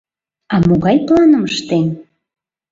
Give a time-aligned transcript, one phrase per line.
[0.53, 1.87] А могай планым ыштен?